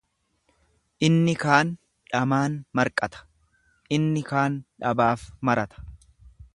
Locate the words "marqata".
2.79-3.23